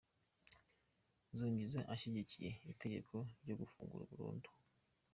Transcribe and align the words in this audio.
Nzungize 1.31 1.79
ashyigikiye 1.93 2.51
itegeko 2.71 3.15
ryo 3.43 3.55
gufungwa 3.61 4.01
burundu. 4.09 4.49